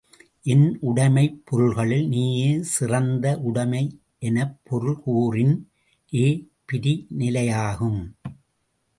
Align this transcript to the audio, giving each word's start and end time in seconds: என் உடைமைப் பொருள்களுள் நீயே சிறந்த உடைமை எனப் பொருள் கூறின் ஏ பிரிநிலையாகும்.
என் 0.43 0.79
உடைமைப் 0.81 1.41
பொருள்களுள் 1.45 2.07
நீயே 2.07 2.61
சிறந்த 2.61 3.39
உடைமை 3.41 3.99
எனப் 4.19 4.57
பொருள் 4.63 4.97
கூறின் 4.99 5.53
ஏ 6.13 6.25
பிரிநிலையாகும். 6.71 8.01